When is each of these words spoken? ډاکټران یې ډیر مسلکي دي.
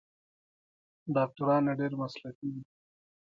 ډاکټران 1.15 1.63
یې 1.69 1.73
ډیر 1.79 1.91
مسلکي 2.01 2.47
دي. 2.53 2.61